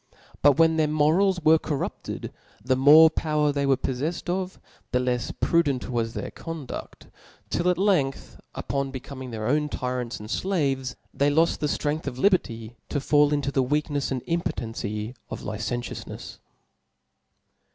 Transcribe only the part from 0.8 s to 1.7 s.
morals were